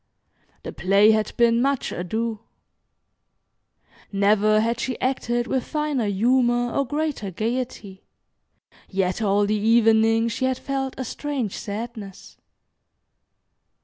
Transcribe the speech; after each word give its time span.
The 0.63 0.73
play 0.73 1.11
had 1.11 1.31
been 1.37 1.61
"Much 1.61 1.91
Ado." 1.91 2.39
Never 4.11 4.59
had 4.59 4.79
she 4.79 4.99
acted 4.99 5.45
with 5.45 5.63
finer 5.63 6.07
humor, 6.07 6.71
or 6.75 6.87
greater 6.87 7.29
gaiety. 7.29 8.01
Yet 8.89 9.21
all 9.21 9.45
the 9.45 9.53
evening 9.53 10.27
she 10.27 10.45
had 10.45 10.57
felt 10.57 10.95
a 10.99 11.05
strange 11.05 11.55
sadness. 11.55 12.37